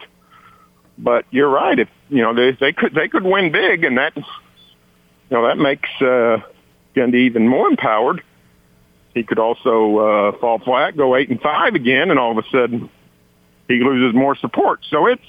but 0.98 1.24
you're 1.30 1.48
right. 1.48 1.78
If 1.78 1.88
you 2.08 2.22
know 2.22 2.34
they 2.34 2.56
they 2.58 2.72
could 2.72 2.94
they 2.94 3.08
could 3.08 3.24
win 3.24 3.50
big, 3.50 3.84
and 3.84 3.98
that 3.98 4.16
you 4.16 4.22
know 5.30 5.48
that 5.48 5.56
makes 5.58 5.88
uh, 6.00 6.38
Gundy 6.94 7.26
even 7.26 7.48
more 7.48 7.68
empowered. 7.68 8.22
He 9.14 9.22
could 9.24 9.38
also 9.38 9.98
uh, 9.98 10.38
fall 10.38 10.58
flat, 10.58 10.96
go 10.96 11.16
eight 11.16 11.28
and 11.28 11.40
five 11.40 11.74
again, 11.74 12.10
and 12.10 12.18
all 12.18 12.38
of 12.38 12.44
a 12.44 12.48
sudden 12.50 12.90
he 13.68 13.82
loses 13.82 14.14
more 14.14 14.36
support. 14.36 14.80
So 14.90 15.06
it's 15.06 15.22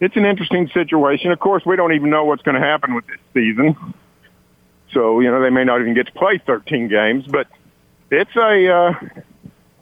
it's 0.00 0.16
an 0.16 0.24
interesting 0.24 0.68
situation. 0.72 1.32
Of 1.32 1.40
course, 1.40 1.62
we 1.64 1.76
don't 1.76 1.92
even 1.92 2.10
know 2.10 2.24
what's 2.24 2.42
going 2.42 2.60
to 2.60 2.66
happen 2.66 2.94
with 2.94 3.06
this 3.06 3.18
season. 3.34 3.76
So 4.92 5.20
you 5.20 5.30
know 5.30 5.42
they 5.42 5.50
may 5.50 5.64
not 5.64 5.80
even 5.80 5.94
get 5.94 6.06
to 6.06 6.12
play 6.12 6.40
13 6.44 6.88
games, 6.88 7.26
but 7.26 7.48
it's 8.10 8.34
a 8.36 8.72
uh, 8.72 8.92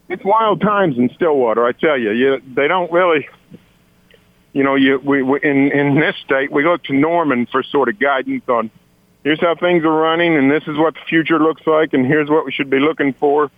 it's 0.08 0.24
wild 0.24 0.60
times 0.60 0.98
in 0.98 1.10
Stillwater. 1.14 1.64
I 1.64 1.72
tell 1.72 1.98
you, 1.98 2.10
you 2.12 2.42
they 2.54 2.68
don't 2.68 2.90
really. 2.92 3.28
You 4.52 4.62
know, 4.62 4.76
you 4.76 5.00
we, 5.02 5.20
we 5.22 5.40
in 5.42 5.72
in 5.72 5.98
this 5.98 6.14
state 6.24 6.52
we 6.52 6.64
look 6.64 6.84
to 6.84 6.92
Norman 6.92 7.46
for 7.46 7.64
sort 7.64 7.88
of 7.88 7.98
guidance 7.98 8.44
on 8.48 8.70
here's 9.24 9.40
how 9.40 9.56
things 9.56 9.84
are 9.84 9.92
running, 9.92 10.36
and 10.36 10.50
this 10.50 10.62
is 10.68 10.76
what 10.78 10.94
the 10.94 11.00
future 11.08 11.40
looks 11.40 11.66
like, 11.66 11.92
and 11.92 12.06
here's 12.06 12.28
what 12.28 12.44
we 12.44 12.52
should 12.52 12.70
be 12.70 12.78
looking 12.78 13.14
for. 13.14 13.50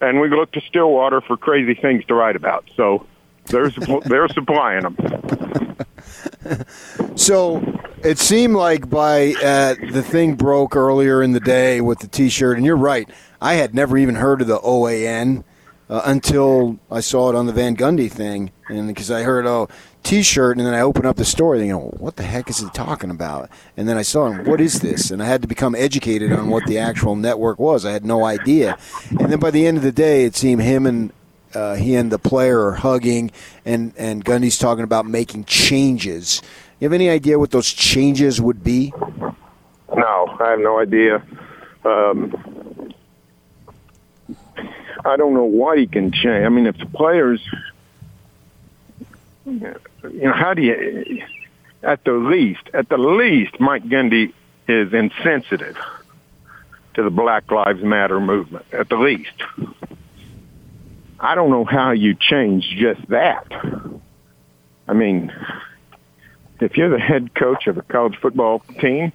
And 0.00 0.20
we 0.20 0.28
look 0.28 0.52
to 0.52 0.60
Stillwater 0.60 1.20
for 1.20 1.36
crazy 1.36 1.74
things 1.74 2.04
to 2.04 2.14
write 2.14 2.36
about. 2.36 2.70
So 2.76 3.04
they're 3.46 3.70
they're 4.04 4.28
supplying 4.28 4.82
them. 4.82 5.76
so 7.16 7.60
it 8.04 8.18
seemed 8.18 8.54
like 8.54 8.88
by 8.88 9.34
uh, 9.42 9.74
the 9.92 10.02
thing 10.02 10.34
broke 10.34 10.76
earlier 10.76 11.22
in 11.22 11.32
the 11.32 11.40
day 11.40 11.80
with 11.80 12.00
the 12.00 12.08
T-shirt, 12.08 12.56
and 12.56 12.64
you're 12.64 12.76
right. 12.76 13.08
I 13.40 13.54
had 13.54 13.74
never 13.74 13.96
even 13.96 14.16
heard 14.16 14.40
of 14.40 14.46
the 14.46 14.58
OAN 14.60 15.44
uh, 15.88 16.02
until 16.04 16.78
I 16.90 17.00
saw 17.00 17.30
it 17.30 17.34
on 17.34 17.46
the 17.46 17.52
Van 17.52 17.76
Gundy 17.76 18.10
thing, 18.10 18.52
and 18.68 18.88
because 18.88 19.10
I 19.10 19.22
heard 19.22 19.46
oh 19.46 19.68
T-shirt, 20.02 20.56
and 20.56 20.66
then 20.66 20.74
I 20.74 20.80
opened 20.80 21.06
up 21.06 21.16
the 21.16 21.24
story, 21.24 21.60
you 21.66 21.72
know 21.72 21.94
what 21.98 22.16
the 22.16 22.22
heck 22.22 22.48
is 22.48 22.58
he 22.58 22.68
talking 22.70 23.10
about? 23.10 23.50
And 23.76 23.88
then 23.88 23.96
I 23.96 24.02
saw 24.02 24.26
him, 24.26 24.44
what 24.44 24.60
is 24.60 24.80
this? 24.80 25.10
And 25.10 25.22
I 25.22 25.26
had 25.26 25.42
to 25.42 25.48
become 25.48 25.74
educated 25.74 26.32
on 26.32 26.48
what 26.48 26.66
the 26.66 26.78
actual 26.78 27.16
network 27.16 27.58
was. 27.58 27.84
I 27.84 27.92
had 27.92 28.04
no 28.04 28.24
idea. 28.24 28.78
And 29.10 29.32
then 29.32 29.40
by 29.40 29.50
the 29.50 29.66
end 29.66 29.76
of 29.76 29.82
the 29.82 29.92
day, 29.92 30.24
it 30.24 30.36
seemed 30.36 30.62
him 30.62 30.86
and 30.86 31.12
uh, 31.54 31.74
he 31.74 31.94
and 31.94 32.12
the 32.12 32.18
player 32.18 32.60
are 32.66 32.74
hugging, 32.74 33.30
and 33.64 33.92
and 33.96 34.24
Gundy's 34.24 34.58
talking 34.58 34.84
about 34.84 35.06
making 35.06 35.44
changes. 35.44 36.42
You 36.80 36.84
have 36.86 36.92
any 36.92 37.10
idea 37.10 37.38
what 37.38 37.50
those 37.50 37.72
changes 37.72 38.40
would 38.40 38.62
be? 38.62 38.92
No, 39.96 40.36
I 40.40 40.50
have 40.50 40.60
no 40.60 40.78
idea. 40.78 41.22
Um, 41.84 42.94
I 45.04 45.16
don't 45.16 45.34
know 45.34 45.44
what 45.44 45.78
he 45.78 45.86
can 45.86 46.12
change. 46.12 46.44
I 46.44 46.48
mean, 46.48 46.66
if 46.66 46.78
the 46.78 46.86
players, 46.86 47.40
you 49.44 49.74
know, 50.02 50.32
how 50.32 50.54
do 50.54 50.62
you, 50.62 51.24
at 51.82 52.04
the 52.04 52.12
least, 52.12 52.62
at 52.74 52.88
the 52.88 52.98
least, 52.98 53.58
Mike 53.58 53.84
Gundy 53.84 54.32
is 54.68 54.92
insensitive 54.92 55.76
to 56.94 57.02
the 57.02 57.10
Black 57.10 57.50
Lives 57.50 57.82
Matter 57.82 58.20
movement, 58.20 58.66
at 58.72 58.88
the 58.88 58.96
least. 58.96 59.32
I 61.18 61.34
don't 61.34 61.50
know 61.50 61.64
how 61.64 61.90
you 61.90 62.14
change 62.14 62.68
just 62.76 63.08
that. 63.08 63.46
I 64.86 64.92
mean, 64.92 65.32
if 66.60 66.76
you're 66.76 66.90
the 66.90 66.98
head 66.98 67.34
coach 67.34 67.66
of 67.66 67.78
a 67.78 67.82
college 67.82 68.16
football 68.20 68.60
team, 68.80 69.12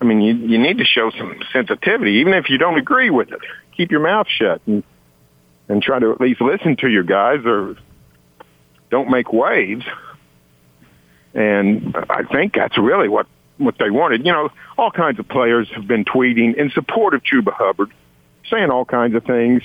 I 0.00 0.04
mean, 0.04 0.20
you, 0.20 0.34
you 0.34 0.58
need 0.58 0.78
to 0.78 0.84
show 0.84 1.10
some 1.10 1.40
sensitivity, 1.52 2.20
even 2.20 2.34
if 2.34 2.50
you 2.50 2.58
don't 2.58 2.78
agree 2.78 3.10
with 3.10 3.32
it 3.32 3.40
keep 3.78 3.90
your 3.90 4.00
mouth 4.00 4.26
shut 4.28 4.60
and 4.66 4.82
and 5.70 5.82
try 5.82 5.98
to 5.98 6.12
at 6.12 6.20
least 6.20 6.40
listen 6.40 6.76
to 6.76 6.88
your 6.88 7.02
guys 7.02 7.40
or 7.44 7.76
don't 8.90 9.10
make 9.10 9.32
waves. 9.32 9.84
And 11.34 11.94
I 12.08 12.22
think 12.24 12.54
that's 12.54 12.76
really 12.76 13.08
what 13.08 13.26
what 13.56 13.76
they 13.78 13.90
wanted. 13.90 14.26
You 14.26 14.32
know, 14.32 14.50
all 14.76 14.90
kinds 14.90 15.18
of 15.18 15.28
players 15.28 15.68
have 15.74 15.86
been 15.86 16.04
tweeting 16.04 16.56
in 16.56 16.70
support 16.70 17.14
of 17.14 17.22
Chuba 17.22 17.52
Hubbard, 17.52 17.92
saying 18.50 18.70
all 18.70 18.84
kinds 18.84 19.14
of 19.14 19.24
things. 19.24 19.62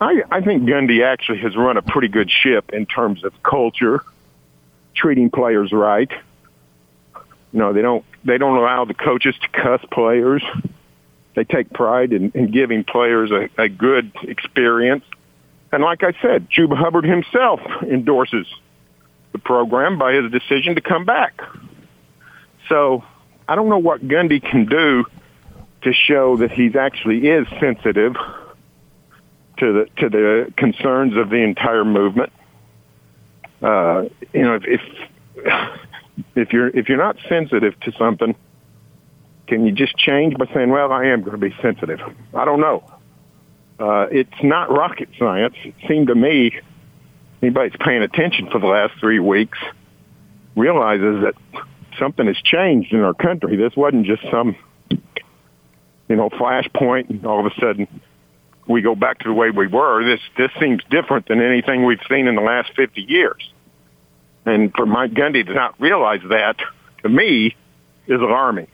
I, 0.00 0.22
I 0.30 0.40
think 0.42 0.64
Gundy 0.64 1.02
actually 1.02 1.38
has 1.38 1.56
run 1.56 1.78
a 1.78 1.82
pretty 1.82 2.08
good 2.08 2.30
ship 2.30 2.70
in 2.72 2.84
terms 2.84 3.24
of 3.24 3.32
culture, 3.42 4.04
treating 4.96 5.30
players 5.30 5.72
right. 5.72 6.10
You 7.52 7.58
know, 7.60 7.72
they 7.72 7.82
don't 7.82 8.04
they 8.24 8.38
don't 8.38 8.56
allow 8.56 8.84
the 8.84 8.94
coaches 8.94 9.34
to 9.40 9.48
cuss 9.48 9.80
players 9.92 10.42
they 11.36 11.44
take 11.44 11.70
pride 11.70 12.12
in, 12.12 12.32
in 12.34 12.50
giving 12.50 12.82
players 12.82 13.30
a, 13.30 13.48
a 13.62 13.68
good 13.68 14.10
experience. 14.22 15.04
And 15.70 15.82
like 15.82 16.02
I 16.02 16.12
said, 16.22 16.48
Chuba 16.50 16.76
Hubbard 16.76 17.04
himself 17.04 17.60
endorses 17.82 18.46
the 19.32 19.38
program 19.38 19.98
by 19.98 20.14
his 20.14 20.32
decision 20.32 20.76
to 20.76 20.80
come 20.80 21.04
back. 21.04 21.42
So 22.70 23.04
I 23.46 23.54
don't 23.54 23.68
know 23.68 23.78
what 23.78 24.00
Gundy 24.08 24.42
can 24.42 24.64
do 24.64 25.04
to 25.82 25.92
show 25.92 26.38
that 26.38 26.50
he 26.50 26.72
actually 26.76 27.28
is 27.28 27.46
sensitive 27.60 28.14
to 29.58 29.72
the 29.72 29.88
to 29.98 30.08
the 30.08 30.52
concerns 30.56 31.16
of 31.16 31.28
the 31.28 31.42
entire 31.42 31.84
movement. 31.84 32.32
Uh, 33.62 34.04
you 34.32 34.42
know, 34.42 34.54
if, 34.54 34.64
if 34.66 35.80
if 36.34 36.52
you're 36.52 36.68
if 36.68 36.88
you're 36.88 36.98
not 36.98 37.16
sensitive 37.28 37.78
to 37.80 37.92
something, 37.92 38.34
can 39.46 39.66
you 39.66 39.72
just 39.72 39.96
change 39.96 40.36
by 40.36 40.46
saying, 40.54 40.70
well, 40.70 40.92
I 40.92 41.06
am 41.06 41.20
going 41.20 41.32
to 41.32 41.38
be 41.38 41.54
sensitive? 41.62 42.00
I 42.34 42.44
don't 42.44 42.60
know. 42.60 42.84
Uh, 43.78 44.06
it's 44.10 44.42
not 44.42 44.70
rocket 44.70 45.08
science. 45.18 45.54
It 45.64 45.74
seemed 45.86 46.08
to 46.08 46.14
me 46.14 46.58
anybody 47.42 47.70
that's 47.70 47.82
paying 47.82 48.02
attention 48.02 48.48
for 48.50 48.58
the 48.58 48.66
last 48.66 48.94
three 49.00 49.18
weeks 49.18 49.58
realizes 50.54 51.22
that 51.22 51.34
something 51.98 52.26
has 52.26 52.36
changed 52.38 52.92
in 52.92 53.00
our 53.00 53.14
country. 53.14 53.56
This 53.56 53.76
wasn't 53.76 54.06
just 54.06 54.22
some, 54.30 54.56
you 54.90 56.16
know, 56.16 56.30
flashpoint 56.30 57.10
and 57.10 57.26
all 57.26 57.40
of 57.40 57.46
a 57.46 57.60
sudden 57.60 57.86
we 58.66 58.82
go 58.82 58.94
back 58.94 59.18
to 59.20 59.28
the 59.28 59.34
way 59.34 59.50
we 59.50 59.66
were. 59.66 60.04
This 60.04 60.20
this 60.36 60.50
seems 60.60 60.82
different 60.90 61.28
than 61.28 61.40
anything 61.40 61.84
we've 61.84 62.00
seen 62.08 62.26
in 62.26 62.34
the 62.34 62.42
last 62.42 62.70
50 62.76 63.00
years. 63.00 63.50
And 64.44 64.72
for 64.74 64.86
Mike 64.86 65.12
Gundy 65.12 65.44
to 65.46 65.54
not 65.54 65.80
realize 65.80 66.20
that, 66.28 66.56
to 67.02 67.08
me, 67.08 67.56
is 68.06 68.20
alarming. 68.20 68.68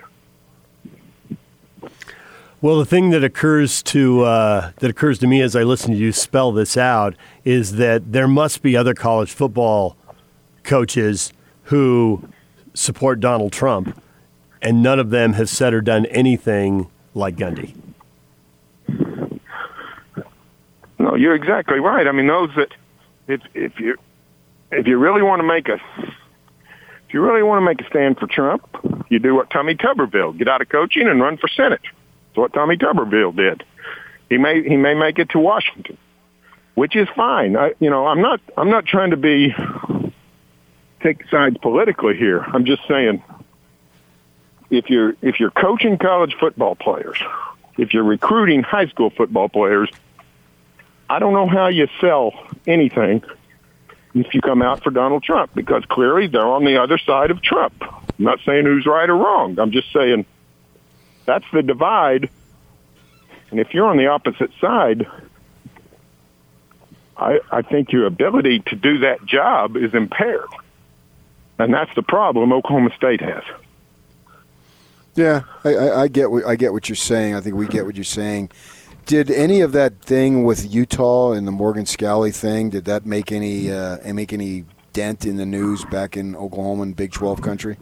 Well, 2.61 2.79
the 2.79 2.85
thing 2.85 3.11
that 3.11 3.25
occurs 3.25 3.83
to 3.85 4.23
uh, 4.23 4.73
that 4.77 4.91
occurs 4.91 5.19
to 5.21 5.27
me 5.27 5.41
as 5.41 5.57
I 5.57 5.65
listen 5.65 5.93
to 5.93 5.97
you 5.97 6.13
spell 6.13 6.53
this 6.53 6.77
out 6.77 7.17
is 7.45 7.77
that 7.77 8.13
there 8.13 8.29
must 8.29 8.63
be 8.63 8.77
other 8.77 8.95
college 8.95 9.33
football 9.33 9.97
coaches 10.63 11.33
who 11.65 12.29
support 12.73 13.19
Donald 13.19 13.53
Trump, 13.53 14.01
and 14.61 14.83
none 14.83 15.01
of 15.01 15.11
them 15.11 15.33
have 15.33 15.49
said 15.49 15.75
or 15.75 15.81
done 15.81 16.07
anything 16.07 16.89
like 17.15 17.37
Gundy. 17.37 17.75
No, 21.13 21.19
you're 21.19 21.35
exactly 21.35 21.79
right. 21.79 22.07
I 22.07 22.13
mean, 22.13 22.27
those 22.27 22.49
that 22.57 22.69
if 23.29 23.43
if 23.53 23.79
you 23.79 23.97
if 24.71 24.87
you 24.87 24.97
really 24.97 25.21
want 25.21 25.41
to 25.41 25.47
make 25.47 25.69
a 25.69 25.75
if 25.75 27.13
you 27.13 27.21
really 27.21 27.43
want 27.43 27.61
to 27.61 27.67
make 27.67 27.83
a 27.83 27.87
stand 27.91 28.19
for 28.19 28.27
Trump, 28.27 28.67
you 29.11 29.19
do 29.19 29.35
what 29.35 29.51
Tommy 29.51 29.75
Tuberville 29.75 30.39
get 30.39 30.49
out 30.49 30.63
of 30.63 30.71
coaching 30.71 31.07
and 31.09 31.21
run 31.21 31.37
for 31.37 31.49
Senate. 31.49 31.83
That's 31.83 32.37
what 32.37 32.55
Tommy 32.55 32.79
Tuberville 32.79 33.37
did. 33.37 33.63
He 34.31 34.39
may 34.39 34.63
he 34.63 34.79
may 34.79 34.95
make 34.95 35.19
it 35.19 35.29
to 35.31 35.39
Washington, 35.39 35.99
which 36.77 36.97
is 36.97 37.09
fine. 37.15 37.59
I, 37.59 37.75
you 37.79 37.91
know, 37.91 38.07
I'm 38.07 38.23
not 38.23 38.41
I'm 38.57 38.71
not 38.71 38.87
trying 38.87 39.11
to 39.11 39.19
be 39.19 39.55
take 41.03 41.29
sides 41.29 41.59
politically 41.61 42.17
here. 42.17 42.41
I'm 42.41 42.65
just 42.65 42.89
saying 42.89 43.23
if 44.71 44.89
you're 44.89 45.15
if 45.21 45.39
you're 45.39 45.51
coaching 45.51 45.99
college 45.99 46.35
football 46.41 46.75
players, 46.75 47.19
if 47.77 47.93
you're 47.93 48.03
recruiting 48.03 48.63
high 48.63 48.87
school 48.87 49.11
football 49.11 49.51
players, 49.51 49.91
I 51.13 51.19
don't 51.19 51.35
know 51.35 51.47
how 51.47 51.69
you 51.69 51.89
sell 52.01 52.33
anything 52.67 53.23
if 54.15 54.33
you 54.33 54.41
come 54.41 54.63
out 54.63 54.83
for 54.83 54.91
Donald 54.91 55.23
Trump 55.23 55.55
because 55.55 55.85
clearly 55.85 56.27
they're 56.27 56.41
on 56.41 56.65
the 56.65 56.83
other 56.83 56.97
side 56.97 57.31
of 57.31 57.43
Trump. 57.43 57.75
I'm 57.83 58.25
not 58.25 58.39
saying 58.47 58.65
who's 58.65 58.87
right 58.87 59.11
or 59.11 59.17
wrong. 59.17 59.59
I'm 59.59 59.73
just 59.73 59.93
saying 59.93 60.25
that's 61.27 61.45
the 61.53 61.63
divide. 61.63 62.31
And 63.51 63.61
if 63.61 63.75
you're 63.75 63.89
on 63.89 63.99
the 63.99 64.07
opposite 64.07 64.53
side, 64.59 65.07
I, 67.19 67.41
I 67.51 67.61
think 67.61 67.93
your 67.93 68.07
ability 68.07 68.61
to 68.69 68.75
do 68.75 69.01
that 69.01 69.27
job 69.27 69.77
is 69.77 69.93
impaired. 69.93 70.49
And 71.59 71.75
that's 71.75 71.95
the 71.95 72.03
problem 72.03 72.55
Oklahoma 72.55 72.89
State 72.97 73.21
has. 73.21 73.45
Yeah, 75.15 75.43
I, 75.63 75.75
I, 75.75 76.01
I 76.05 76.09
get 76.09 76.31
what 76.31 76.47
I 76.47 76.57
get 76.57 76.73
what 76.73 76.89
you're 76.89 76.97
saying. 76.97 77.35
I 77.35 77.43
think 77.43 77.55
we 77.55 77.67
get 77.67 77.85
what 77.85 77.97
you're 77.97 78.05
saying. 78.05 78.51
Did 79.07 79.31
any 79.31 79.61
of 79.61 79.73
that 79.73 80.01
thing 80.01 80.45
with 80.45 80.73
Utah 80.73 81.33
and 81.33 81.47
the 81.47 81.53
Morgan 81.53 81.85
Scalley 81.85 82.35
thing? 82.35 82.71
Did 82.71 82.85
that 82.85 83.05
make 83.05 83.33
any 83.33 83.71
uh, 83.71 83.99
make 84.13 84.33
any 84.33 84.65
dent 84.93 85.25
in 85.25 85.37
the 85.37 85.47
news 85.47 85.85
back 85.87 86.17
in 86.17 86.37
Oklahoma 86.37 86.83
and 86.83 86.97
Big 86.97 87.13
12 87.13 87.43
country? 87.43 87.77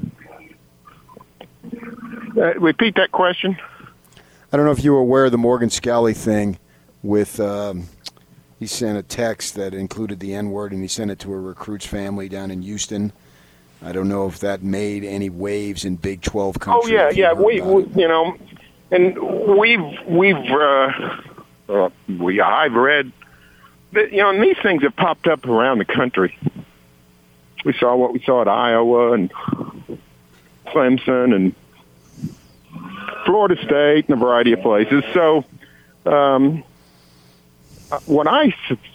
Uh, 2.37 2.55
repeat 2.55 2.95
that 2.97 3.13
question. 3.13 3.57
I 4.53 4.57
don't 4.57 4.67
know 4.67 4.73
if 4.73 4.83
you 4.83 4.93
were 4.93 4.99
aware 4.99 5.27
of 5.27 5.33
the 5.33 5.39
Morgan 5.39 5.69
Scalley 5.69 6.17
thing. 6.17 6.59
With 7.03 7.41
um, 7.41 7.89
he 8.59 8.67
sent 8.67 8.99
a 8.99 9.03
text 9.03 9.55
that 9.55 9.73
included 9.73 10.21
the 10.21 10.35
N 10.35 10.51
word, 10.51 10.73
and 10.73 10.83
he 10.83 10.89
sent 10.89 11.11
it 11.11 11.19
to 11.21 11.33
a 11.33 11.39
recruit's 11.39 11.87
family 11.87 12.29
down 12.29 12.51
in 12.51 12.63
Houston. 12.63 13.13
I 13.83 13.93
don't 13.93 14.09
know 14.09 14.27
if 14.27 14.41
that 14.41 14.63
made 14.63 15.05
any 15.05 15.31
waves 15.31 15.87
in 15.87 15.97
Big 15.97 16.21
12 16.21 16.61
country. 16.61 16.93
Oh 16.93 16.95
yeah, 16.95 17.11
yeah. 17.11 17.33
We, 17.33 17.63
we, 17.63 17.85
you 17.95 18.07
know, 18.07 18.37
and 18.91 19.19
we've 19.59 20.07
we've 20.07 20.37
uh, 20.37 20.93
uh, 21.69 21.91
we 22.09 22.41
I've 22.41 22.75
read 22.75 23.13
that 23.93 24.13
you 24.13 24.19
know, 24.19 24.31
and 24.31 24.43
these 24.43 24.57
things 24.63 24.83
have 24.83 24.97
popped 24.97 25.27
up 25.27 25.47
around 25.47 25.79
the 25.79 25.85
country. 25.85 26.37
We 27.65 27.73
saw 27.75 27.95
what 27.97 28.13
we 28.13 28.21
saw 28.21 28.43
at 28.43 28.49
Iowa 28.49 29.13
and 29.13 29.33
Clemson 30.67 31.35
and 31.35 31.55
Florida 33.27 33.57
State 33.65 34.09
and 34.09 34.11
a 34.11 34.17
variety 34.17 34.53
of 34.53 34.61
places. 34.61 35.05
So, 35.13 35.45
um, 36.07 36.65
what 38.07 38.27
I 38.27 38.55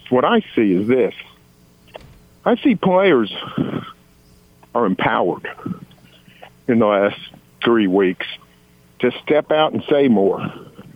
what 0.09 0.25
I 0.25 0.41
see 0.55 0.73
is 0.73 0.87
this: 0.87 1.13
I 2.43 2.55
see 2.57 2.75
players 2.75 3.33
are 4.73 4.85
empowered 4.85 5.47
in 6.67 6.79
the 6.79 6.85
last 6.85 7.19
three 7.63 7.87
weeks 7.87 8.25
to 8.99 9.11
step 9.23 9.51
out 9.51 9.73
and 9.73 9.83
say 9.89 10.07
more. 10.07 10.41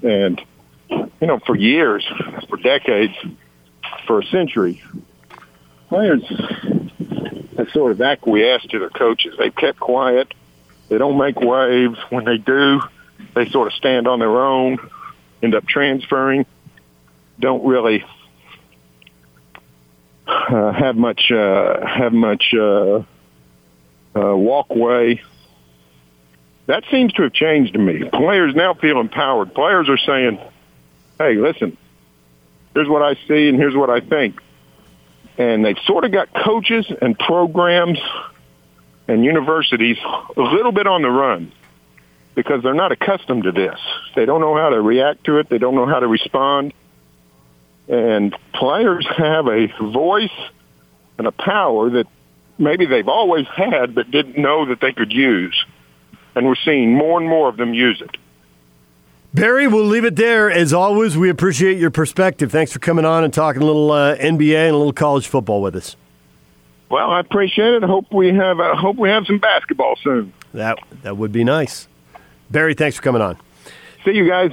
And, 0.01 0.41
you 0.89 1.27
know, 1.27 1.39
for 1.45 1.55
years, 1.55 2.05
for 2.47 2.57
decades, 2.57 3.13
for 4.07 4.19
a 4.19 4.25
century, 4.25 4.81
players 5.89 6.23
have 7.57 7.69
sort 7.71 7.91
of 7.91 8.01
acquiesced 8.01 8.69
to 8.71 8.79
their 8.79 8.89
coaches. 8.89 9.35
They've 9.38 9.55
kept 9.55 9.79
quiet. 9.79 10.33
They 10.88 10.97
don't 10.97 11.17
make 11.17 11.39
waves. 11.39 11.97
When 12.09 12.25
they 12.25 12.38
do, 12.38 12.81
they 13.35 13.47
sort 13.49 13.67
of 13.67 13.73
stand 13.73 14.07
on 14.07 14.19
their 14.19 14.41
own, 14.41 14.77
end 15.43 15.55
up 15.55 15.67
transferring, 15.67 16.45
don't 17.39 17.65
really 17.65 18.03
uh, 20.27 20.71
have 20.73 20.95
much 20.95 21.31
uh, 21.31 21.85
have 21.85 22.13
much 22.13 22.53
uh, 22.53 23.03
uh, 24.15 24.35
walkway. 24.35 25.21
That 26.69 26.84
seems 26.91 27.12
to 27.13 27.23
have 27.23 27.34
changed 27.34 27.73
to 27.73 27.79
me. 27.79 28.08
Players 28.13 28.53
now 28.53 28.75
feel 28.75 28.99
empowered. 28.99 29.55
Players 29.55 29.89
are 29.89 29.97
saying, 29.97 30.39
hey, 31.17 31.34
listen, 31.34 31.75
here's 32.75 32.88
what 32.88 33.01
I 33.01 33.15
see 33.27 33.49
and 33.49 33.58
here's 33.58 33.75
what 33.75 33.89
I 33.89 34.01
think. 34.01 34.39
And 35.39 35.65
they've 35.65 35.79
sort 35.88 36.03
of 36.03 36.12
got 36.12 36.32
coaches 36.32 36.86
and 37.01 37.17
programs 37.17 37.97
and 39.08 39.25
universities 39.25 39.97
a 40.38 40.41
little 40.41 40.71
bit 40.71 40.86
on 40.86 41.01
the 41.01 41.10
run 41.10 41.51
because 42.36 42.62
they're 42.62 42.75
not 42.75 42.91
accustomed 42.91 43.45
to 43.45 43.51
this. 43.51 43.79
They 44.15 44.27
don't 44.27 44.39
know 44.39 44.55
how 44.55 44.69
to 44.69 44.79
react 44.79 45.23
to 45.23 45.39
it. 45.39 45.49
They 45.49 45.58
don't 45.58 45.73
know 45.73 45.88
how 45.88 45.99
to 45.99 46.08
respond. 46.08 46.73
And 47.88 48.36
players 48.53 49.08
have 49.17 49.47
a 49.47 49.73
voice 49.91 50.29
and 51.17 51.25
a 51.25 51.32
power 51.32 51.89
that 51.89 52.05
maybe 52.60 52.86
they've 52.86 53.08
always 53.08 53.47
had 53.47 53.95
but 53.95 54.12
didn't 54.12 54.38
know 54.38 54.67
that 54.67 54.79
they 54.82 54.93
could 54.93 55.12
use. 55.12 55.55
And 56.35 56.45
we're 56.45 56.55
seeing 56.55 56.93
more 56.93 57.19
and 57.19 57.27
more 57.27 57.49
of 57.49 57.57
them 57.57 57.73
use 57.73 58.01
it. 58.01 58.17
Berry, 59.33 59.67
we'll 59.67 59.85
leave 59.85 60.05
it 60.05 60.15
there. 60.15 60.49
As 60.49 60.73
always, 60.73 61.15
we 61.15 61.29
appreciate 61.29 61.77
your 61.77 61.91
perspective. 61.91 62.51
Thanks 62.51 62.73
for 62.73 62.79
coming 62.79 63.05
on 63.05 63.23
and 63.23 63.33
talking 63.33 63.61
a 63.61 63.65
little 63.65 63.91
uh, 63.91 64.15
NBA 64.15 64.67
and 64.67 64.75
a 64.75 64.77
little 64.77 64.93
college 64.93 65.27
football 65.27 65.61
with 65.61 65.75
us. 65.75 65.95
Well, 66.89 67.11
I 67.11 67.19
appreciate 67.19 67.75
it. 67.75 67.83
I 67.83 67.87
hope 67.87 68.11
we 68.11 68.33
have 68.33 68.59
uh, 68.59 68.75
hope 68.75 68.95
we 68.95 69.09
have 69.09 69.27
some 69.27 69.37
basketball 69.37 69.95
soon. 70.03 70.33
That 70.55 70.79
that 71.03 71.17
would 71.17 71.31
be 71.31 71.43
nice. 71.43 71.87
Berry, 72.49 72.73
thanks 72.73 72.97
for 72.97 73.03
coming 73.03 73.21
on. 73.21 73.37
See 74.03 74.11
you 74.11 74.27
guys. 74.27 74.51